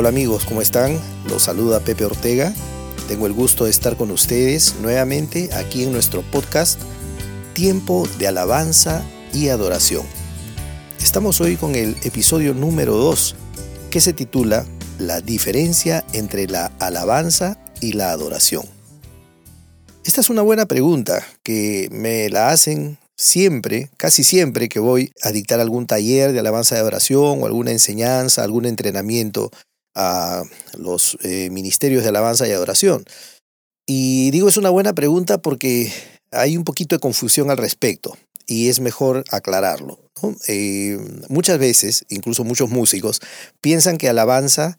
Hola 0.00 0.10
amigos, 0.10 0.44
¿cómo 0.44 0.62
están? 0.62 0.96
Los 1.28 1.42
saluda 1.42 1.80
Pepe 1.80 2.04
Ortega. 2.04 2.54
Tengo 3.08 3.26
el 3.26 3.32
gusto 3.32 3.64
de 3.64 3.70
estar 3.70 3.96
con 3.96 4.12
ustedes 4.12 4.76
nuevamente 4.80 5.50
aquí 5.52 5.82
en 5.82 5.90
nuestro 5.90 6.22
podcast 6.22 6.80
Tiempo 7.52 8.06
de 8.16 8.28
Alabanza 8.28 9.02
y 9.34 9.48
Adoración. 9.48 10.06
Estamos 11.00 11.40
hoy 11.40 11.56
con 11.56 11.74
el 11.74 11.96
episodio 12.04 12.54
número 12.54 12.94
2 12.96 13.34
que 13.90 14.00
se 14.00 14.12
titula 14.12 14.64
La 15.00 15.20
diferencia 15.20 16.04
entre 16.12 16.46
la 16.46 16.66
alabanza 16.78 17.58
y 17.80 17.94
la 17.94 18.12
adoración. 18.12 18.66
Esta 20.04 20.20
es 20.20 20.30
una 20.30 20.42
buena 20.42 20.66
pregunta 20.66 21.26
que 21.42 21.88
me 21.90 22.28
la 22.28 22.50
hacen 22.50 22.98
siempre, 23.16 23.90
casi 23.96 24.22
siempre 24.22 24.68
que 24.68 24.78
voy 24.78 25.10
a 25.22 25.32
dictar 25.32 25.58
algún 25.58 25.88
taller 25.88 26.32
de 26.32 26.38
alabanza 26.38 26.76
y 26.76 26.78
adoración 26.78 27.42
o 27.42 27.46
alguna 27.46 27.72
enseñanza, 27.72 28.44
algún 28.44 28.64
entrenamiento 28.64 29.50
a 29.98 30.44
los 30.78 31.18
eh, 31.22 31.50
ministerios 31.50 32.04
de 32.04 32.10
alabanza 32.10 32.46
y 32.46 32.52
adoración. 32.52 33.04
Y 33.86 34.30
digo, 34.30 34.48
es 34.48 34.56
una 34.56 34.70
buena 34.70 34.94
pregunta 34.94 35.38
porque 35.38 35.92
hay 36.30 36.56
un 36.56 36.64
poquito 36.64 36.94
de 36.94 37.00
confusión 37.00 37.50
al 37.50 37.58
respecto 37.58 38.16
y 38.46 38.68
es 38.68 38.80
mejor 38.80 39.24
aclararlo. 39.30 39.98
Eh, 40.46 40.98
muchas 41.28 41.58
veces, 41.58 42.04
incluso 42.08 42.44
muchos 42.44 42.70
músicos, 42.70 43.20
piensan 43.60 43.98
que 43.98 44.08
alabanza 44.08 44.76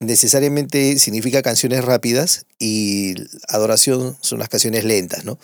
necesariamente 0.00 0.98
significa 0.98 1.42
canciones 1.42 1.84
rápidas 1.84 2.46
y 2.58 3.14
adoración 3.48 4.16
son 4.20 4.40
las 4.40 4.48
canciones 4.48 4.84
lentas, 4.84 5.24
¿no? 5.24 5.38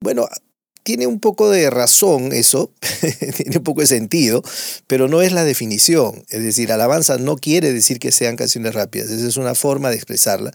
Bueno, 0.00 0.28
tiene 0.88 1.06
un 1.06 1.20
poco 1.20 1.50
de 1.50 1.68
razón 1.68 2.32
eso, 2.32 2.72
tiene 3.36 3.58
un 3.58 3.62
poco 3.62 3.82
de 3.82 3.86
sentido, 3.86 4.42
pero 4.86 5.06
no 5.06 5.20
es 5.20 5.32
la 5.32 5.44
definición. 5.44 6.24
Es 6.30 6.42
decir, 6.42 6.72
alabanza 6.72 7.18
no 7.18 7.36
quiere 7.36 7.74
decir 7.74 7.98
que 7.98 8.10
sean 8.10 8.36
canciones 8.36 8.74
rápidas, 8.74 9.10
esa 9.10 9.28
es 9.28 9.36
una 9.36 9.54
forma 9.54 9.90
de 9.90 9.96
expresarla. 9.96 10.50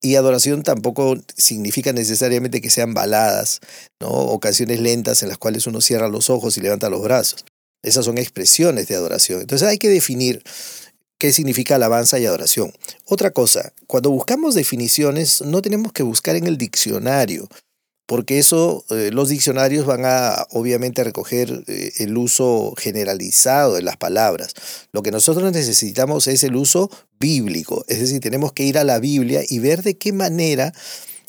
Y 0.00 0.14
adoración 0.14 0.62
tampoco 0.62 1.18
significa 1.36 1.92
necesariamente 1.92 2.62
que 2.62 2.70
sean 2.70 2.94
baladas 2.94 3.60
¿no? 4.00 4.08
o 4.08 4.40
canciones 4.40 4.80
lentas 4.80 5.22
en 5.22 5.28
las 5.28 5.36
cuales 5.36 5.66
uno 5.66 5.82
cierra 5.82 6.08
los 6.08 6.30
ojos 6.30 6.56
y 6.56 6.62
levanta 6.62 6.88
los 6.88 7.02
brazos. 7.02 7.44
Esas 7.82 8.06
son 8.06 8.16
expresiones 8.16 8.88
de 8.88 8.94
adoración. 8.94 9.42
Entonces 9.42 9.68
hay 9.68 9.76
que 9.76 9.90
definir 9.90 10.42
qué 11.18 11.34
significa 11.34 11.74
alabanza 11.74 12.18
y 12.18 12.24
adoración. 12.24 12.72
Otra 13.04 13.30
cosa, 13.30 13.74
cuando 13.86 14.10
buscamos 14.10 14.54
definiciones 14.54 15.42
no 15.42 15.60
tenemos 15.60 15.92
que 15.92 16.02
buscar 16.02 16.34
en 16.34 16.46
el 16.46 16.56
diccionario 16.56 17.46
porque 18.06 18.38
eso 18.38 18.84
eh, 18.90 19.10
los 19.12 19.28
diccionarios 19.28 19.84
van 19.84 20.04
a 20.04 20.46
obviamente 20.50 21.04
recoger 21.04 21.64
eh, 21.66 21.92
el 21.98 22.16
uso 22.16 22.74
generalizado 22.78 23.74
de 23.74 23.82
las 23.82 23.96
palabras. 23.96 24.54
Lo 24.92 25.02
que 25.02 25.10
nosotros 25.10 25.52
necesitamos 25.52 26.28
es 26.28 26.44
el 26.44 26.56
uso 26.56 26.90
bíblico, 27.18 27.84
es 27.88 28.00
decir, 28.00 28.20
tenemos 28.20 28.52
que 28.52 28.64
ir 28.64 28.78
a 28.78 28.84
la 28.84 29.00
Biblia 29.00 29.42
y 29.48 29.58
ver 29.58 29.82
de 29.82 29.96
qué 29.96 30.12
manera 30.12 30.72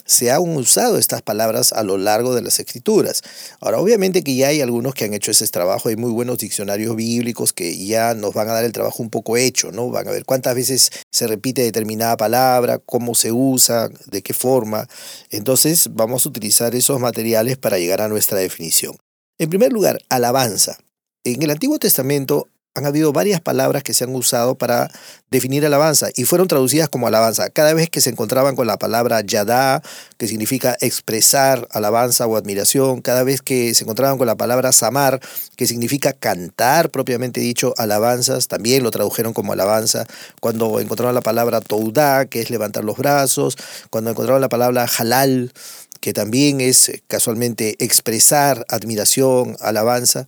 se 0.07 0.31
han 0.31 0.41
usado 0.41 0.97
estas 0.97 1.21
palabras 1.21 1.73
a 1.73 1.83
lo 1.83 1.97
largo 1.97 2.33
de 2.33 2.41
las 2.41 2.59
escrituras. 2.59 3.21
Ahora, 3.59 3.79
obviamente 3.79 4.23
que 4.23 4.35
ya 4.35 4.47
hay 4.47 4.61
algunos 4.61 4.95
que 4.95 5.05
han 5.05 5.13
hecho 5.13 5.31
ese 5.31 5.45
trabajo, 5.47 5.89
hay 5.89 5.97
muy 5.97 6.11
buenos 6.11 6.39
diccionarios 6.39 6.95
bíblicos 6.95 7.53
que 7.53 7.85
ya 7.85 8.15
nos 8.15 8.33
van 8.33 8.49
a 8.49 8.53
dar 8.53 8.63
el 8.63 8.71
trabajo 8.71 9.03
un 9.03 9.09
poco 9.09 9.37
hecho, 9.37 9.71
¿no? 9.71 9.89
Van 9.89 10.07
a 10.07 10.11
ver 10.11 10.25
cuántas 10.25 10.55
veces 10.55 10.91
se 11.11 11.27
repite 11.27 11.61
determinada 11.61 12.17
palabra, 12.17 12.79
cómo 12.79 13.13
se 13.13 13.31
usa, 13.31 13.89
de 14.05 14.21
qué 14.23 14.33
forma. 14.33 14.87
Entonces, 15.29 15.89
vamos 15.91 16.25
a 16.25 16.29
utilizar 16.29 16.73
esos 16.73 16.99
materiales 16.99 17.57
para 17.57 17.77
llegar 17.77 18.01
a 18.01 18.07
nuestra 18.07 18.39
definición. 18.39 18.95
En 19.37 19.49
primer 19.49 19.71
lugar, 19.71 19.99
alabanza. 20.09 20.77
En 21.23 21.43
el 21.43 21.51
Antiguo 21.51 21.77
Testamento 21.77 22.47
han 22.77 22.85
habido 22.85 23.11
varias 23.11 23.41
palabras 23.41 23.81
que 23.81 23.95
se 23.95 24.03
han 24.03 24.13
usado 24.13 24.53
para 24.53 24.91
definir 25.31 25.65
alabanza 25.65 26.09
y 26.15 26.25
fueron 26.25 26.47
traducidas 26.47 26.89
como 26.89 27.07
alabanza. 27.07 27.49
Cada 27.49 27.73
vez 27.73 27.89
que 27.89 28.01
se 28.01 28.11
encontraban 28.11 28.55
con 28.55 28.67
la 28.67 28.77
palabra 28.77 29.21
yadá, 29.21 29.81
que 30.17 30.27
significa 30.27 30.77
expresar 30.79 31.67
alabanza 31.71 32.27
o 32.27 32.37
admiración, 32.37 33.01
cada 33.01 33.23
vez 33.23 33.41
que 33.41 33.73
se 33.73 33.83
encontraban 33.83 34.19
con 34.19 34.27
la 34.27 34.35
palabra 34.35 34.71
samar, 34.71 35.19
que 35.55 35.65
significa 35.65 36.13
cantar 36.13 36.91
propiamente 36.91 37.41
dicho 37.41 37.73
alabanzas, 37.77 38.47
también 38.47 38.83
lo 38.83 38.91
tradujeron 38.91 39.33
como 39.33 39.53
alabanza. 39.53 40.05
Cuando 40.39 40.79
encontraron 40.79 41.15
la 41.15 41.21
palabra 41.21 41.61
toudá, 41.61 42.27
que 42.27 42.41
es 42.41 42.51
levantar 42.51 42.83
los 42.83 42.97
brazos, 42.97 43.57
cuando 43.89 44.11
encontraron 44.11 44.39
la 44.39 44.49
palabra 44.49 44.85
halal, 44.99 45.51
que 45.99 46.13
también 46.13 46.61
es 46.61 46.91
casualmente 47.07 47.75
expresar 47.79 48.67
admiración, 48.69 49.57
alabanza 49.61 50.27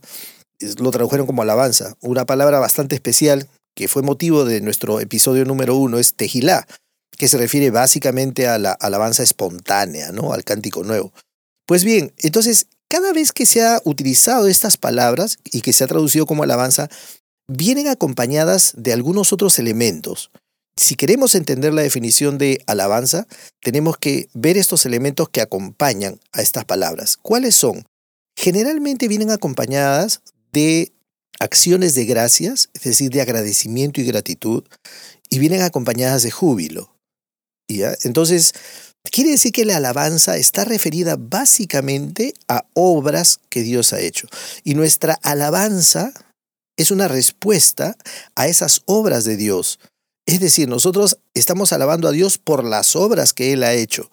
lo 0.78 0.90
tradujeron 0.90 1.26
como 1.26 1.42
alabanza. 1.42 1.96
Una 2.00 2.26
palabra 2.26 2.58
bastante 2.58 2.94
especial 2.94 3.48
que 3.74 3.88
fue 3.88 4.02
motivo 4.02 4.44
de 4.44 4.60
nuestro 4.60 5.00
episodio 5.00 5.44
número 5.44 5.76
uno 5.76 5.98
es 5.98 6.14
tejilá, 6.14 6.66
que 7.16 7.28
se 7.28 7.38
refiere 7.38 7.70
básicamente 7.70 8.46
a 8.46 8.58
la 8.58 8.72
alabanza 8.72 9.22
espontánea, 9.22 10.12
¿no? 10.12 10.32
al 10.32 10.44
cántico 10.44 10.82
nuevo. 10.84 11.12
Pues 11.66 11.84
bien, 11.84 12.12
entonces, 12.18 12.66
cada 12.88 13.12
vez 13.12 13.32
que 13.32 13.46
se 13.46 13.62
ha 13.62 13.80
utilizado 13.84 14.48
estas 14.48 14.76
palabras 14.76 15.38
y 15.44 15.60
que 15.60 15.72
se 15.72 15.84
ha 15.84 15.86
traducido 15.86 16.26
como 16.26 16.42
alabanza, 16.42 16.88
vienen 17.46 17.88
acompañadas 17.88 18.72
de 18.76 18.92
algunos 18.92 19.32
otros 19.32 19.58
elementos. 19.58 20.30
Si 20.76 20.94
queremos 20.94 21.34
entender 21.34 21.74
la 21.74 21.82
definición 21.82 22.38
de 22.38 22.62
alabanza, 22.66 23.26
tenemos 23.60 23.98
que 23.98 24.28
ver 24.34 24.56
estos 24.56 24.86
elementos 24.86 25.28
que 25.28 25.40
acompañan 25.40 26.20
a 26.32 26.42
estas 26.42 26.64
palabras. 26.64 27.16
¿Cuáles 27.16 27.54
son? 27.54 27.84
Generalmente 28.36 29.08
vienen 29.08 29.30
acompañadas 29.30 30.22
de 30.52 30.92
acciones 31.38 31.94
de 31.94 32.04
gracias, 32.04 32.68
es 32.74 32.82
decir, 32.82 33.10
de 33.10 33.22
agradecimiento 33.22 34.00
y 34.00 34.04
gratitud, 34.04 34.64
y 35.28 35.38
vienen 35.38 35.62
acompañadas 35.62 36.22
de 36.22 36.30
júbilo. 36.30 36.94
¿ya? 37.68 37.96
Entonces, 38.02 38.52
quiere 39.10 39.30
decir 39.30 39.52
que 39.52 39.64
la 39.64 39.76
alabanza 39.76 40.36
está 40.36 40.64
referida 40.64 41.16
básicamente 41.18 42.34
a 42.48 42.66
obras 42.74 43.40
que 43.48 43.62
Dios 43.62 43.92
ha 43.92 44.00
hecho. 44.00 44.28
Y 44.64 44.74
nuestra 44.74 45.14
alabanza 45.22 46.12
es 46.76 46.90
una 46.90 47.08
respuesta 47.08 47.96
a 48.34 48.48
esas 48.48 48.82
obras 48.86 49.24
de 49.24 49.36
Dios. 49.36 49.78
Es 50.26 50.40
decir, 50.40 50.68
nosotros 50.68 51.18
estamos 51.34 51.72
alabando 51.72 52.08
a 52.08 52.12
Dios 52.12 52.38
por 52.38 52.64
las 52.64 52.96
obras 52.96 53.32
que 53.32 53.52
Él 53.52 53.62
ha 53.62 53.72
hecho. 53.72 54.10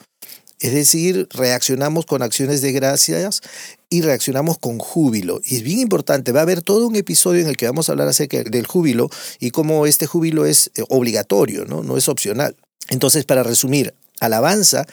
Es 0.59 0.73
decir, 0.73 1.27
reaccionamos 1.31 2.05
con 2.05 2.23
acciones 2.23 2.61
de 2.61 2.71
gracias 2.71 3.41
y 3.89 4.01
reaccionamos 4.01 4.57
con 4.57 4.79
júbilo. 4.79 5.39
Y 5.45 5.57
es 5.57 5.63
bien 5.63 5.79
importante, 5.79 6.31
va 6.31 6.39
a 6.39 6.43
haber 6.43 6.63
todo 6.63 6.87
un 6.87 6.95
episodio 6.95 7.41
en 7.41 7.47
el 7.47 7.57
que 7.57 7.67
vamos 7.67 7.89
a 7.89 7.91
hablar 7.91 8.07
acerca 8.07 8.41
del 8.43 8.65
júbilo 8.65 9.09
y 9.39 9.51
cómo 9.51 9.85
este 9.85 10.07
júbilo 10.07 10.45
es 10.45 10.71
eh, 10.75 10.83
obligatorio, 10.89 11.65
¿no? 11.65 11.83
no 11.83 11.95
es 11.95 12.09
opcional. 12.09 12.55
Entonces, 12.89 13.25
para 13.25 13.43
resumir, 13.43 13.93
alabanza 14.19 14.87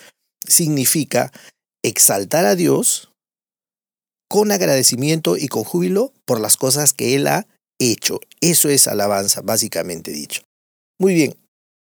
significa 0.47 1.33
exaltar 1.83 2.45
a 2.45 2.57
Dios 2.57 3.11
con 4.29 4.53
agradecimiento 4.53 5.37
y 5.37 5.49
con 5.49 5.65
júbilo 5.65 6.13
por 6.27 6.41
las 6.41 6.57
cosas 6.57 6.93
que 6.93 7.15
Él 7.15 7.27
ha 7.27 7.47
hecho. 7.79 8.21
Eso 8.41 8.69
es 8.69 8.87
alabanza, 8.87 9.41
básicamente 9.41 10.11
dicho. 10.11 10.43
Muy 10.99 11.15
bien, 11.15 11.37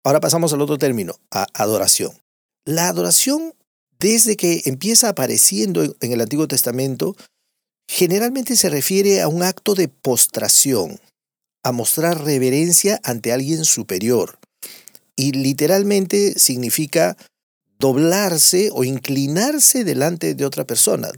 ahora 0.04 0.20
pasamos 0.20 0.54
al 0.54 0.62
otro 0.62 0.78
término, 0.78 1.16
a 1.32 1.48
adoración. 1.54 2.12
La 2.66 2.88
adoración 2.88 3.54
desde 4.00 4.36
que 4.36 4.62
empieza 4.66 5.10
apareciendo 5.10 5.96
en 6.00 6.12
el 6.12 6.22
Antiguo 6.22 6.48
Testamento, 6.48 7.16
generalmente 7.90 8.56
se 8.56 8.70
refiere 8.70 9.22
a 9.22 9.28
un 9.28 9.44
acto 9.44 9.76
de 9.76 9.88
postración, 9.88 11.00
a 11.64 11.72
mostrar 11.72 12.24
reverencia 12.24 13.00
ante 13.04 13.32
alguien 13.32 13.66
superior. 13.66 14.40
Y 15.16 15.32
literalmente 15.32 16.38
significa 16.38 17.16
doblarse 17.80 18.70
o 18.74 18.84
inclinarse 18.84 19.84
delante 19.84 20.36
de 20.36 20.46
otra 20.46 20.66
persona. 20.66 21.10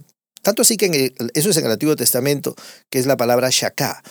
Tanto 0.42 0.62
así 0.62 0.76
que 0.76 1.14
eso 1.34 1.50
es 1.50 1.56
en 1.56 1.64
el 1.64 1.72
Antiguo 1.72 1.96
Testamento, 1.96 2.54
que 2.90 2.98
es 2.98 3.06
la 3.06 3.16
palabra 3.16 3.48
shaka. 3.50 4.02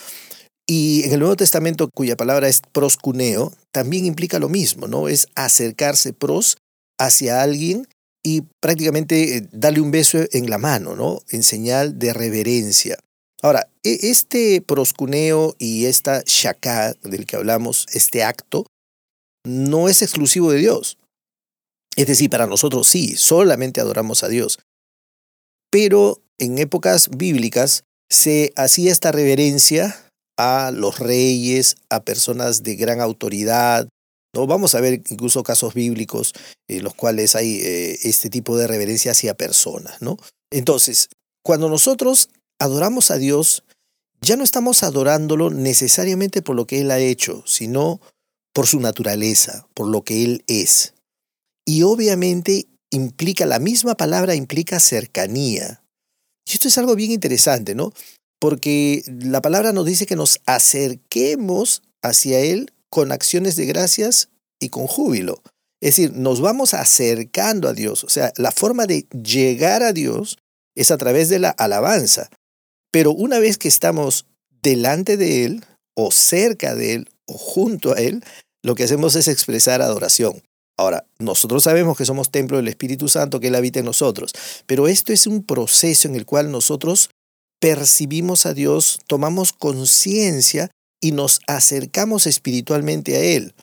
Y 0.68 1.04
en 1.06 1.14
el 1.14 1.20
Nuevo 1.20 1.38
Testamento, 1.38 1.90
cuya 1.94 2.18
palabra 2.18 2.50
es 2.50 2.62
proscuneo, 2.74 3.54
también 3.72 4.06
implica 4.06 4.38
lo 4.38 4.50
mismo, 4.50 4.88
¿no? 4.88 5.08
Es 5.08 5.28
acercarse 5.36 6.12
pros 6.12 6.58
hacia 7.00 7.42
alguien 7.42 7.88
y 8.28 8.42
prácticamente 8.60 9.38
eh, 9.38 9.48
darle 9.54 9.80
un 9.80 9.90
beso 9.90 10.18
en 10.34 10.50
la 10.50 10.58
mano, 10.58 10.98
¿no? 10.98 11.22
En 11.30 11.44
señal 11.44 11.98
de 11.98 12.12
reverencia. 12.12 12.98
Ahora, 13.42 13.70
e, 13.84 14.10
este 14.10 14.62
proscuneo 14.62 15.56
y 15.60 15.86
esta 15.86 16.24
shaka 16.26 16.94
del 17.04 17.26
que 17.26 17.38
hablamos, 17.38 17.86
este 17.94 18.26
acto, 18.26 18.66
no 19.46 19.88
es 19.88 20.02
exclusivo 20.02 20.52
de 20.52 20.60
Dios. 20.60 20.98
Es 21.96 22.08
decir, 22.08 22.30
para 22.30 22.48
nosotros 22.48 22.90
sí, 22.90 23.16
solamente 23.16 23.80
adoramos 23.80 24.26
a 24.26 24.28
Dios. 24.28 24.60
Pero 25.72 26.22
en 26.38 26.58
épocas 26.58 27.10
bíblicas 27.16 27.86
se 28.10 28.52
hacía 28.58 28.92
esta 28.92 29.14
reverencia 29.14 29.96
a 30.38 30.72
los 30.72 31.00
reyes, 31.00 31.78
a 31.90 32.04
personas 32.04 32.62
de 32.64 32.76
gran 32.76 33.00
autoridad, 33.00 33.88
Vamos 34.34 34.76
a 34.76 34.82
ver 34.82 35.02
incluso 35.10 35.42
casos 35.42 35.74
bíblicos 35.74 36.34
en 36.68 36.84
los 36.84 36.94
cuales 36.94 37.36
hay 37.36 37.60
eh, 37.62 37.98
este 38.04 38.30
tipo 38.30 38.58
de 38.58 38.68
reverencia 38.68 39.12
hacia 39.12 39.34
personas. 39.34 40.02
¿no? 40.02 40.18
Entonces, 40.52 41.10
cuando 41.44 41.70
nosotros 41.70 42.30
adoramos 42.60 43.10
a 43.10 43.18
Dios, 43.18 43.64
ya 44.22 44.36
no 44.36 44.44
estamos 44.44 44.84
adorándolo 44.84 45.50
necesariamente 45.50 46.42
por 46.42 46.56
lo 46.56 46.68
que 46.68 46.82
Él 46.82 46.92
ha 46.92 47.00
hecho, 47.00 47.44
sino 47.46 48.00
por 48.54 48.68
su 48.68 48.80
naturaleza, 48.80 49.68
por 49.74 49.88
lo 49.88 50.04
que 50.04 50.24
Él 50.24 50.44
es. 50.48 50.94
Y 51.66 51.84
obviamente 51.84 52.68
implica, 52.92 53.46
la 53.46 53.60
misma 53.60 53.96
palabra 53.96 54.36
implica 54.36 54.80
cercanía. 54.80 55.84
Y 56.46 56.54
esto 56.54 56.68
es 56.68 56.78
algo 56.78 56.96
bien 56.96 57.12
interesante, 57.12 57.76
¿no? 57.76 57.92
Porque 58.40 59.04
la 59.08 59.42
palabra 59.42 59.74
nos 59.74 59.86
dice 59.86 60.06
que 60.06 60.16
nos 60.16 60.40
acerquemos 60.46 61.84
hacia 62.02 62.40
Él 62.40 62.72
con 62.98 63.12
acciones 63.12 63.56
de 63.56 63.68
gracias 63.68 64.30
y 64.60 64.70
con 64.70 64.88
júbilo. 64.88 65.44
Es 65.84 65.98
decir, 65.98 66.14
nos 66.14 66.42
vamos 66.42 66.74
acercando 66.74 67.70
a 67.70 67.74
Dios. 67.74 68.04
O 68.04 68.10
sea, 68.10 68.34
la 68.38 68.52
forma 68.52 68.88
de 68.88 69.06
llegar 69.12 69.84
a 69.84 69.94
Dios 69.94 70.40
es 70.76 70.90
a 70.90 70.98
través 70.98 71.30
de 71.30 71.38
la 71.38 71.52
alabanza. 71.52 72.32
Pero 72.90 73.12
una 73.12 73.38
vez 73.38 73.60
que 73.60 73.68
estamos 73.68 74.26
delante 74.64 75.16
de 75.16 75.46
Él, 75.46 75.66
o 75.96 76.10
cerca 76.10 76.74
de 76.74 76.96
Él, 76.96 77.10
o 77.28 77.38
junto 77.38 77.94
a 77.94 78.00
Él, 78.00 78.24
lo 78.64 78.74
que 78.74 78.86
hacemos 78.86 79.16
es 79.16 79.28
expresar 79.28 79.84
adoración. 79.84 80.42
Ahora, 80.76 81.06
nosotros 81.20 81.62
sabemos 81.62 82.00
que 82.00 82.06
somos 82.06 82.32
templo 82.32 82.58
del 82.58 82.68
Espíritu 82.68 83.08
Santo, 83.10 83.40
que 83.40 83.50
Él 83.50 83.56
habita 83.56 83.78
en 83.78 83.86
nosotros, 83.86 84.34
pero 84.66 84.88
esto 84.88 85.14
es 85.14 85.28
un 85.28 85.44
proceso 85.44 86.08
en 86.08 86.16
el 86.16 86.26
cual 86.26 86.50
nosotros 86.50 87.12
percibimos 87.62 88.48
a 88.48 88.56
Dios, 88.56 89.02
tomamos 89.06 89.54
conciencia 89.54 90.72
y 91.02 91.12
nos 91.12 91.40
acercamos 91.48 92.28
espiritualmente 92.28 93.16
a 93.16 93.20
Él. 93.20 93.54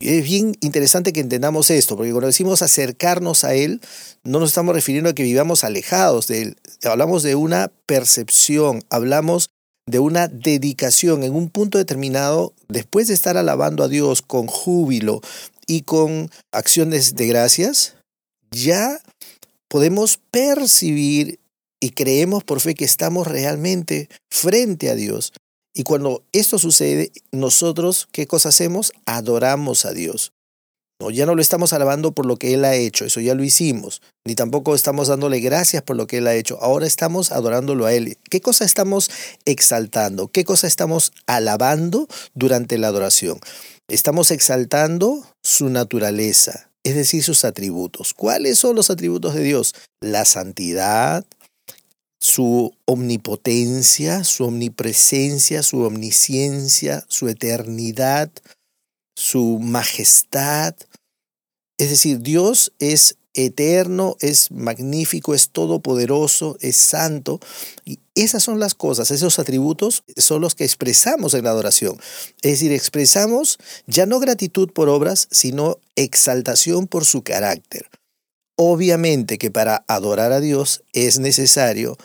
es 0.00 0.24
bien 0.24 0.56
interesante 0.60 1.12
que 1.12 1.20
entendamos 1.20 1.70
esto, 1.70 1.96
porque 1.96 2.12
cuando 2.12 2.28
decimos 2.28 2.62
acercarnos 2.62 3.44
a 3.44 3.54
Él, 3.54 3.80
no 4.24 4.38
nos 4.40 4.50
estamos 4.50 4.74
refiriendo 4.74 5.10
a 5.10 5.14
que 5.14 5.24
vivamos 5.24 5.64
alejados 5.64 6.28
de 6.28 6.42
Él. 6.42 6.56
Hablamos 6.84 7.22
de 7.22 7.34
una 7.34 7.72
percepción, 7.86 8.82
hablamos 8.90 9.50
de 9.86 9.98
una 9.98 10.28
dedicación 10.28 11.24
en 11.24 11.34
un 11.34 11.48
punto 11.48 11.78
determinado, 11.78 12.52
después 12.68 13.08
de 13.08 13.14
estar 13.14 13.36
alabando 13.36 13.82
a 13.82 13.88
Dios 13.88 14.22
con 14.22 14.46
júbilo 14.46 15.22
y 15.66 15.82
con 15.82 16.30
acciones 16.52 17.14
de 17.14 17.26
gracias, 17.26 17.94
ya 18.50 19.00
podemos 19.68 20.18
percibir 20.30 21.40
y 21.80 21.90
creemos 21.90 22.44
por 22.44 22.60
fe 22.60 22.74
que 22.74 22.84
estamos 22.84 23.26
realmente 23.26 24.08
frente 24.30 24.90
a 24.90 24.94
Dios. 24.94 25.32
Y 25.78 25.84
cuando 25.84 26.24
esto 26.32 26.58
sucede, 26.58 27.12
nosotros, 27.30 28.08
¿qué 28.10 28.26
cosa 28.26 28.48
hacemos? 28.48 28.92
Adoramos 29.06 29.84
a 29.84 29.92
Dios. 29.92 30.32
No, 31.00 31.08
ya 31.10 31.24
no 31.24 31.36
lo 31.36 31.40
estamos 31.40 31.72
alabando 31.72 32.10
por 32.10 32.26
lo 32.26 32.36
que 32.36 32.52
Él 32.52 32.64
ha 32.64 32.74
hecho, 32.74 33.04
eso 33.04 33.20
ya 33.20 33.36
lo 33.36 33.44
hicimos, 33.44 34.02
ni 34.26 34.34
tampoco 34.34 34.74
estamos 34.74 35.06
dándole 35.06 35.38
gracias 35.38 35.84
por 35.84 35.94
lo 35.94 36.08
que 36.08 36.18
Él 36.18 36.26
ha 36.26 36.34
hecho, 36.34 36.58
ahora 36.60 36.88
estamos 36.88 37.30
adorándolo 37.30 37.86
a 37.86 37.92
Él. 37.92 38.18
¿Qué 38.28 38.40
cosa 38.40 38.64
estamos 38.64 39.08
exaltando? 39.44 40.26
¿Qué 40.26 40.44
cosa 40.44 40.66
estamos 40.66 41.12
alabando 41.28 42.08
durante 42.34 42.76
la 42.76 42.88
adoración? 42.88 43.38
Estamos 43.86 44.32
exaltando 44.32 45.24
su 45.44 45.68
naturaleza, 45.68 46.72
es 46.82 46.96
decir, 46.96 47.22
sus 47.22 47.44
atributos. 47.44 48.14
¿Cuáles 48.14 48.58
son 48.58 48.74
los 48.74 48.90
atributos 48.90 49.34
de 49.34 49.44
Dios? 49.44 49.76
La 50.00 50.24
santidad, 50.24 51.24
su 52.20 52.74
omnipotencia, 52.84 54.24
su 54.24 54.44
omnipresencia, 54.44 55.62
su 55.62 55.80
omnisciencia, 55.82 57.04
su 57.08 57.28
eternidad, 57.28 58.30
su 59.16 59.58
majestad. 59.60 60.74
Es 61.78 61.90
decir, 61.90 62.20
Dios 62.20 62.72
es 62.78 63.16
eterno, 63.34 64.16
es 64.20 64.50
magnífico, 64.50 65.34
es 65.34 65.50
todopoderoso, 65.50 66.56
es 66.60 66.76
santo. 66.76 67.40
Y 67.84 68.00
esas 68.14 68.42
son 68.42 68.58
las 68.58 68.74
cosas, 68.74 69.10
esos 69.10 69.38
atributos 69.38 70.02
son 70.16 70.40
los 70.40 70.54
que 70.54 70.64
expresamos 70.64 71.34
en 71.34 71.44
la 71.44 71.50
adoración. 71.50 71.98
Es 72.42 72.52
decir, 72.52 72.72
expresamos 72.72 73.58
ya 73.86 74.06
no 74.06 74.18
gratitud 74.18 74.70
por 74.72 74.88
obras, 74.88 75.28
sino 75.30 75.78
exaltación 75.94 76.86
por 76.88 77.04
su 77.04 77.22
carácter. 77.22 77.86
Obviamente 78.60 79.38
que 79.38 79.52
para 79.52 79.84
adorar 79.86 80.32
a 80.32 80.40
Dios 80.40 80.82
es 80.92 81.20
necesario 81.20 81.96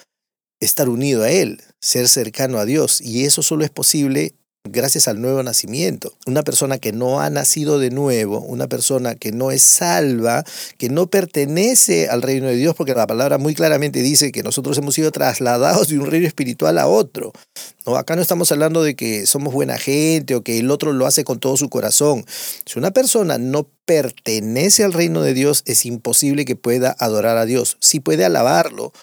estar 0.59 0.87
unido 0.87 1.23
a 1.23 1.31
Él, 1.31 1.63
ser 1.81 2.07
cercano 2.07 2.59
a 2.59 2.65
Dios, 2.65 3.01
y 3.01 3.25
eso 3.25 3.41
solo 3.41 3.65
es 3.65 3.71
posible 3.71 4.35
gracias 4.69 5.09
al 5.09 5.19
nuevo 5.19 5.43
nacimiento. 5.43 6.13
Una 6.25 6.41
persona 6.41 6.77
que 6.77 6.93
no 6.93 7.19
ha 7.19 7.29
nacido 7.29 7.79
de 7.79 7.89
nuevo, 7.89 8.39
una 8.39 8.67
persona 8.67 9.13
que 9.13 9.33
no 9.33 9.51
es 9.51 9.61
salva, 9.61 10.45
que 10.77 10.87
no 10.87 11.07
pertenece 11.07 12.07
al 12.07 12.21
reino 12.21 12.47
de 12.47 12.55
Dios, 12.55 12.73
porque 12.73 12.95
la 12.95 13.05
palabra 13.05 13.37
muy 13.37 13.55
claramente 13.55 14.01
dice 14.01 14.31
que 14.31 14.41
nosotros 14.41 14.77
hemos 14.77 14.95
sido 14.95 15.11
trasladados 15.11 15.89
de 15.89 15.99
un 15.99 16.09
reino 16.09 16.27
espiritual 16.27 16.77
a 16.77 16.87
otro. 16.87 17.33
No, 17.85 17.97
acá 17.97 18.15
no 18.15 18.21
estamos 18.21 18.53
hablando 18.53 18.83
de 18.83 18.95
que 18.95 19.25
somos 19.25 19.53
buena 19.53 19.77
gente 19.77 20.33
o 20.35 20.43
que 20.43 20.59
el 20.59 20.71
otro 20.71 20.93
lo 20.93 21.05
hace 21.05 21.25
con 21.25 21.39
todo 21.39 21.57
su 21.57 21.67
corazón. 21.67 22.25
Si 22.65 22.79
una 22.79 22.91
persona 22.91 23.37
no 23.37 23.67
pertenece 23.85 24.85
al 24.85 24.93
reino 24.93 25.21
de 25.23 25.33
Dios, 25.33 25.63
es 25.65 25.85
imposible 25.85 26.45
que 26.45 26.55
pueda 26.55 26.95
adorar 26.99 27.37
a 27.37 27.45
Dios. 27.45 27.75
Sí 27.81 27.99
puede 27.99 28.23
alabarlo, 28.23 28.93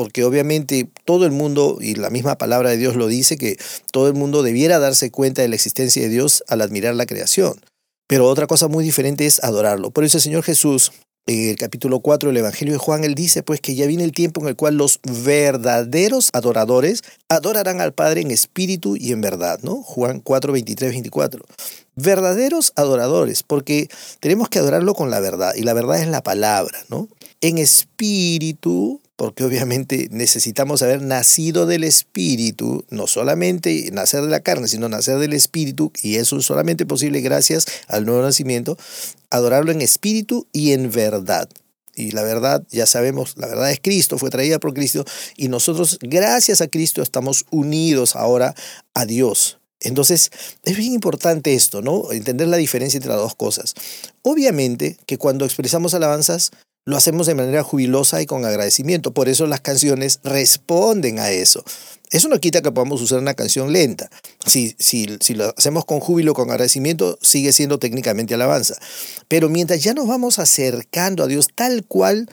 porque 0.00 0.24
obviamente 0.24 0.88
todo 1.04 1.26
el 1.26 1.30
mundo, 1.30 1.76
y 1.78 1.94
la 1.94 2.08
misma 2.08 2.38
palabra 2.38 2.70
de 2.70 2.78
Dios 2.78 2.96
lo 2.96 3.06
dice, 3.06 3.36
que 3.36 3.58
todo 3.92 4.08
el 4.08 4.14
mundo 4.14 4.42
debiera 4.42 4.78
darse 4.78 5.10
cuenta 5.10 5.42
de 5.42 5.48
la 5.48 5.56
existencia 5.56 6.00
de 6.00 6.08
Dios 6.08 6.42
al 6.48 6.62
admirar 6.62 6.94
la 6.94 7.04
creación. 7.04 7.60
Pero 8.06 8.26
otra 8.26 8.46
cosa 8.46 8.66
muy 8.66 8.82
diferente 8.82 9.26
es 9.26 9.44
adorarlo. 9.44 9.90
Por 9.90 10.04
eso 10.04 10.16
el 10.16 10.22
Señor 10.22 10.42
Jesús, 10.42 10.92
en 11.26 11.50
el 11.50 11.56
capítulo 11.56 12.00
4 12.00 12.30
del 12.30 12.38
Evangelio 12.38 12.72
de 12.72 12.78
Juan, 12.78 13.04
él 13.04 13.14
dice 13.14 13.42
pues 13.42 13.60
que 13.60 13.74
ya 13.74 13.86
viene 13.86 14.02
el 14.04 14.12
tiempo 14.12 14.40
en 14.40 14.48
el 14.48 14.56
cual 14.56 14.78
los 14.78 15.00
verdaderos 15.22 16.30
adoradores 16.32 17.02
adorarán 17.28 17.82
al 17.82 17.92
Padre 17.92 18.22
en 18.22 18.30
espíritu 18.30 18.96
y 18.96 19.12
en 19.12 19.20
verdad, 19.20 19.60
¿no? 19.62 19.82
Juan 19.82 20.20
4, 20.20 20.50
23, 20.54 20.92
24. 20.92 21.44
Verdaderos 21.96 22.72
adoradores, 22.74 23.42
porque 23.42 23.90
tenemos 24.20 24.48
que 24.48 24.60
adorarlo 24.60 24.94
con 24.94 25.10
la 25.10 25.20
verdad, 25.20 25.52
y 25.54 25.60
la 25.60 25.74
verdad 25.74 26.00
es 26.00 26.08
la 26.08 26.22
palabra, 26.22 26.78
¿no? 26.88 27.06
En 27.42 27.58
espíritu 27.58 29.02
porque 29.20 29.44
obviamente 29.44 30.08
necesitamos 30.10 30.80
haber 30.80 31.02
nacido 31.02 31.66
del 31.66 31.84
Espíritu, 31.84 32.86
no 32.88 33.06
solamente 33.06 33.90
nacer 33.92 34.22
de 34.22 34.30
la 34.30 34.40
carne, 34.40 34.66
sino 34.66 34.88
nacer 34.88 35.18
del 35.18 35.34
Espíritu, 35.34 35.92
y 36.02 36.14
eso 36.14 36.38
es 36.38 36.46
solamente 36.46 36.86
posible 36.86 37.20
gracias 37.20 37.66
al 37.86 38.06
nuevo 38.06 38.22
nacimiento, 38.22 38.78
adorarlo 39.28 39.72
en 39.72 39.82
espíritu 39.82 40.46
y 40.54 40.72
en 40.72 40.90
verdad. 40.90 41.50
Y 41.94 42.12
la 42.12 42.22
verdad, 42.22 42.64
ya 42.70 42.86
sabemos, 42.86 43.34
la 43.36 43.46
verdad 43.46 43.70
es 43.70 43.80
Cristo, 43.82 44.16
fue 44.16 44.30
traída 44.30 44.58
por 44.58 44.72
Cristo, 44.72 45.04
y 45.36 45.48
nosotros, 45.48 45.98
gracias 46.00 46.62
a 46.62 46.68
Cristo, 46.68 47.02
estamos 47.02 47.44
unidos 47.50 48.16
ahora 48.16 48.54
a 48.94 49.04
Dios. 49.04 49.58
Entonces, 49.80 50.30
es 50.64 50.76
bien 50.78 50.94
importante 50.94 51.54
esto, 51.54 51.82
¿no? 51.82 52.10
Entender 52.10 52.48
la 52.48 52.56
diferencia 52.56 52.96
entre 52.96 53.10
las 53.10 53.20
dos 53.20 53.34
cosas. 53.34 53.74
Obviamente 54.22 54.96
que 55.04 55.18
cuando 55.18 55.44
expresamos 55.44 55.92
alabanzas, 55.92 56.52
lo 56.90 56.96
hacemos 56.96 57.26
de 57.26 57.34
manera 57.34 57.62
jubilosa 57.62 58.20
y 58.20 58.26
con 58.26 58.44
agradecimiento. 58.44 59.12
Por 59.12 59.28
eso 59.28 59.46
las 59.46 59.60
canciones 59.60 60.20
responden 60.22 61.18
a 61.18 61.30
eso. 61.30 61.64
Eso 62.10 62.28
no 62.28 62.40
quita 62.40 62.60
que 62.60 62.72
podamos 62.72 63.00
usar 63.00 63.20
una 63.20 63.34
canción 63.34 63.72
lenta. 63.72 64.10
Si, 64.44 64.74
si, 64.78 65.06
si 65.20 65.34
lo 65.34 65.54
hacemos 65.56 65.84
con 65.84 66.00
júbilo, 66.00 66.34
con 66.34 66.50
agradecimiento, 66.50 67.18
sigue 67.22 67.52
siendo 67.52 67.78
técnicamente 67.78 68.34
alabanza. 68.34 68.74
Pero 69.28 69.48
mientras 69.48 69.82
ya 69.82 69.94
nos 69.94 70.08
vamos 70.08 70.38
acercando 70.38 71.22
a 71.22 71.28
Dios 71.28 71.48
tal 71.54 71.84
cual 71.86 72.28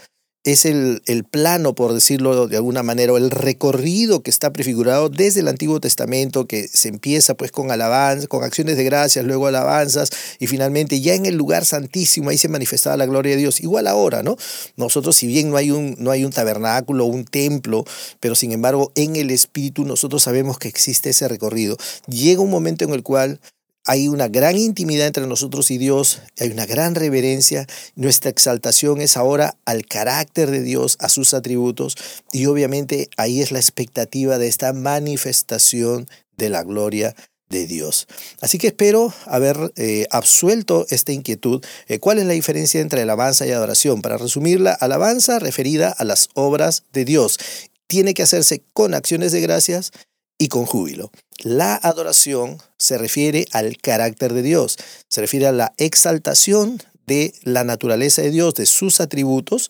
es 0.51 0.65
el, 0.65 1.01
el, 1.07 1.25
plano, 1.25 1.75
por 1.75 1.93
decirlo 1.93 2.47
de 2.47 2.55
alguna 2.55 2.81
manera, 2.81 3.11
o 3.11 3.17
el 3.17 3.31
recorrido 3.31 4.23
que 4.23 4.29
está 4.29 4.53
prefigurado 4.53 5.09
desde 5.09 5.41
el 5.41 5.49
Antiguo 5.49 5.81
Testamento, 5.81 6.47
que 6.47 6.69
se 6.69 6.87
empieza 6.87 7.35
pues 7.35 7.51
con 7.51 7.69
alabanza, 7.69 8.27
con 8.27 8.45
acciones 8.45 8.77
de 8.77 8.85
gracias, 8.85 9.25
luego 9.25 9.47
alabanzas, 9.47 10.09
y 10.39 10.47
finalmente 10.47 11.01
ya 11.01 11.15
en 11.15 11.25
el 11.25 11.35
lugar 11.35 11.65
santísimo, 11.65 12.29
ahí 12.29 12.37
se 12.37 12.47
manifestaba 12.47 12.95
la 12.95 13.05
gloria 13.05 13.33
de 13.33 13.39
Dios. 13.39 13.59
Igual 13.59 13.87
ahora, 13.87 14.23
¿no? 14.23 14.37
Nosotros, 14.77 15.17
si 15.17 15.27
bien 15.27 15.49
no 15.49 15.57
hay 15.57 15.71
un, 15.71 15.97
no 15.99 16.11
hay 16.11 16.23
un 16.23 16.31
tabernáculo, 16.31 17.03
un 17.03 17.25
templo, 17.25 17.83
pero 18.21 18.33
sin 18.33 18.53
embargo 18.53 18.93
en 18.95 19.17
el 19.17 19.31
Espíritu 19.31 19.83
nosotros 19.83 20.23
sabemos 20.23 20.57
que 20.57 20.69
existe 20.69 21.09
ese 21.09 21.27
recorrido. 21.27 21.75
Llega 22.07 22.41
un 22.41 22.49
momento 22.49 22.85
en 22.85 22.93
el 22.93 23.03
cual 23.03 23.41
hay 23.87 24.09
una 24.09 24.27
gran 24.27 24.57
intimidad 24.57 25.07
entre 25.07 25.25
nosotros 25.27 25.71
y 25.71 25.77
Dios, 25.77 26.21
hay 26.37 26.49
una 26.49 26.65
gran 26.65 26.93
reverencia. 26.93 27.65
Nuestra 27.95 28.29
exaltación 28.29 28.99
es 28.99 29.15
ahora 29.15 29.55
al 29.63 29.85
carácter 29.85 30.51
de 30.51 30.61
Dios, 30.61 30.97
a 30.99 31.07
sus 31.07 31.33
atributos, 31.33 31.95
y 32.33 32.47
obviamente 32.47 33.09
ahí 33.15 33.41
es 33.41 33.51
la 33.51 33.59
expectativa 33.59 34.37
de 34.37 34.49
esta 34.49 34.73
manifestación 34.73 36.07
de 36.35 36.49
la 36.49 36.63
gloria 36.63 37.15
de 37.49 37.65
Dios. 37.65 38.07
Así 38.41 38.57
que 38.57 38.67
espero 38.67 39.13
haber 39.25 39.71
eh, 39.77 40.05
absuelto 40.11 40.85
esta 40.89 41.13
inquietud. 41.13 41.63
Eh, 41.87 41.99
¿Cuál 41.99 42.19
es 42.19 42.25
la 42.25 42.33
diferencia 42.33 42.81
entre 42.81 43.01
alabanza 43.01 43.47
y 43.47 43.51
adoración? 43.51 44.01
Para 44.01 44.17
resumirla, 44.17 44.73
alabanza 44.73 45.39
referida 45.39 45.95
a 45.97 46.03
las 46.03 46.27
obras 46.33 46.83
de 46.91 47.05
Dios. 47.05 47.39
Tiene 47.87 48.13
que 48.13 48.23
hacerse 48.23 48.63
con 48.73 48.93
acciones 48.93 49.31
de 49.31 49.39
gracias 49.39 49.93
y 50.37 50.47
con 50.47 50.65
júbilo. 50.65 51.11
La 51.39 51.75
adoración 51.75 52.57
se 52.77 52.97
refiere 52.97 53.45
al 53.51 53.77
carácter 53.77 54.33
de 54.33 54.41
Dios, 54.41 54.77
se 55.07 55.21
refiere 55.21 55.47
a 55.47 55.51
la 55.51 55.73
exaltación 55.77 56.81
de 57.05 57.33
la 57.43 57.63
naturaleza 57.63 58.21
de 58.21 58.31
Dios, 58.31 58.53
de 58.55 58.65
sus 58.65 58.99
atributos, 58.99 59.69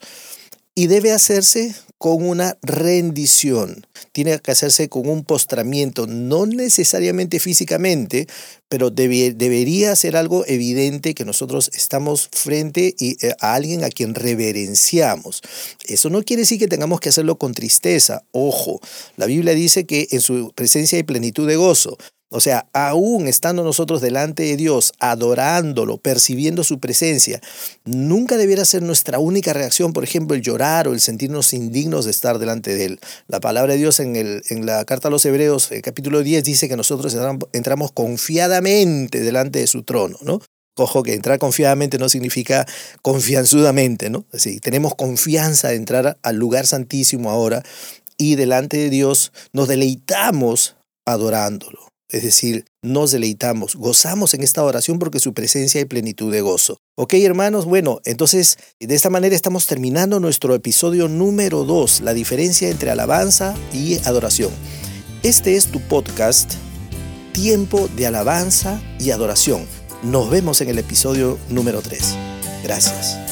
y 0.75 0.87
debe 0.87 1.11
hacerse 1.11 1.75
con 1.97 2.23
una 2.23 2.57
rendición, 2.61 3.85
tiene 4.11 4.39
que 4.39 4.51
hacerse 4.51 4.87
con 4.87 5.09
un 5.09 5.23
postramiento, 5.23 6.05
no 6.05 6.45
necesariamente 6.45 7.39
físicamente, 7.39 8.27
pero 8.69 8.91
debería 8.91 9.95
ser 9.95 10.15
algo 10.15 10.45
evidente 10.45 11.15
que 11.15 11.25
nosotros 11.25 11.71
estamos 11.73 12.29
frente 12.31 12.95
eh, 12.99 13.15
a 13.39 13.55
alguien 13.55 13.83
a 13.83 13.89
quien 13.89 14.13
reverenciamos. 14.13 15.41
Eso 15.85 16.09
no 16.09 16.23
quiere 16.23 16.41
decir 16.41 16.59
que 16.59 16.67
tengamos 16.67 16.99
que 16.99 17.09
hacerlo 17.09 17.37
con 17.37 17.53
tristeza. 17.53 18.23
Ojo, 18.31 18.79
la 19.15 19.25
Biblia 19.25 19.53
dice 19.53 19.85
que 19.85 20.07
en 20.11 20.21
su 20.21 20.51
presencia 20.53 20.97
hay 20.97 21.03
plenitud 21.03 21.47
de 21.47 21.55
gozo. 21.55 21.97
O 22.29 22.41
sea, 22.41 22.67
aún 22.73 23.27
estando 23.27 23.63
nosotros 23.63 24.01
delante 24.01 24.43
de 24.43 24.57
Dios, 24.57 24.91
adorándolo, 24.99 25.97
percibiendo 25.97 26.65
su 26.65 26.79
presencia, 26.79 27.39
nunca 27.85 28.35
debiera 28.35 28.65
ser 28.65 28.81
nuestra 28.81 29.17
única 29.17 29.53
reacción, 29.53 29.93
por 29.93 30.03
ejemplo, 30.03 30.35
el 30.35 30.41
llorar 30.41 30.89
o 30.89 30.93
el 30.93 30.99
sentirnos 30.99 31.53
indignos 31.53 32.03
de 32.03 32.11
estar 32.11 32.37
delante 32.37 32.75
de 32.75 32.85
Él. 32.85 32.99
La 33.27 33.39
palabra 33.39 33.73
de 33.73 33.79
Dios 33.79 34.01
en, 34.01 34.17
el, 34.17 34.43
en 34.49 34.65
la 34.65 34.83
carta 34.83 35.07
a 35.07 35.11
los 35.11 35.25
Hebreos, 35.25 35.71
el 35.71 35.81
capítulo 35.81 36.21
10, 36.21 36.43
dice 36.43 36.67
que 36.67 36.75
nosotros 36.75 37.15
entramos 37.53 37.93
confiadamente 37.93 39.21
delante 39.21 39.59
de 39.59 39.67
su 39.67 39.83
trono, 39.83 40.17
¿no? 40.21 40.41
Ojo 40.75 41.03
que 41.03 41.13
entrar 41.13 41.39
confiadamente 41.39 41.97
no 41.97 42.09
significa 42.09 42.67
confianzudamente, 43.01 44.09
¿no? 44.09 44.25
Decir, 44.31 44.59
tenemos 44.59 44.95
confianza 44.95 45.69
de 45.69 45.75
entrar 45.75 46.17
al 46.21 46.35
lugar 46.35 46.67
santísimo 46.67 47.31
ahora 47.31 47.63
y 48.17 48.35
delante 48.35 48.77
de 48.77 48.89
Dios 48.89 49.31
nos 49.53 49.67
deleitamos 49.69 50.75
adorándolo. 51.05 51.87
Es 52.09 52.23
decir, 52.23 52.65
nos 52.81 53.11
deleitamos, 53.11 53.75
gozamos 53.75 54.33
en 54.33 54.41
esta 54.41 54.63
oración 54.63 54.97
porque 54.97 55.19
su 55.19 55.33
presencia 55.33 55.79
hay 55.79 55.85
plenitud 55.85 56.31
de 56.31 56.39
gozo. 56.39 56.79
Ok, 56.95 57.15
hermanos, 57.15 57.65
bueno, 57.65 57.99
entonces 58.05 58.57
de 58.79 58.95
esta 58.95 59.09
manera 59.09 59.35
estamos 59.35 59.67
terminando 59.67 60.21
nuestro 60.21 60.55
episodio 60.55 61.09
número 61.09 61.65
2, 61.65 62.01
la 62.01 62.13
diferencia 62.13 62.69
entre 62.69 62.91
alabanza 62.91 63.55
y 63.73 63.97
adoración. 64.07 64.51
Este 65.21 65.57
es 65.57 65.65
tu 65.65 65.81
podcast, 65.81 66.53
Tiempo 67.33 67.89
de 67.97 68.07
Alabanza 68.07 68.81
y 68.99 69.11
Adoración. 69.11 69.65
Nos 70.01 70.29
vemos 70.29 70.61
en 70.61 70.69
el 70.69 70.79
episodio 70.79 71.37
número 71.49 71.81
3. 71.81 72.15
Gracias. 72.63 73.26